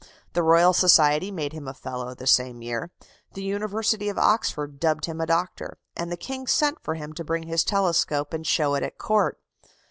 The 0.33 0.41
Royal 0.41 0.73
Society 0.73 1.29
made 1.29 1.53
him 1.53 1.67
a 1.67 1.75
Fellow 1.75 2.15
the 2.15 2.25
same 2.25 2.63
year. 2.63 2.89
The 3.33 3.43
University 3.43 4.09
of 4.09 4.17
Oxford 4.17 4.79
dubbed 4.79 5.05
him 5.05 5.21
a 5.21 5.27
doctor; 5.27 5.77
and 5.95 6.11
the 6.11 6.17
King 6.17 6.47
sent 6.47 6.81
for 6.81 6.95
him 6.95 7.13
to 7.13 7.23
bring 7.23 7.43
his 7.45 7.63
telescope 7.63 8.33
and 8.33 8.47
show 8.47 8.73
it 8.73 8.81
at 8.81 8.97
Court. 8.97 9.39